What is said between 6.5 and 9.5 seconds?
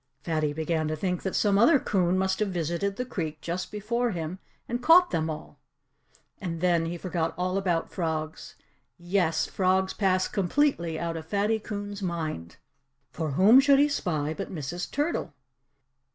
then he forgot all about frogs. Yes!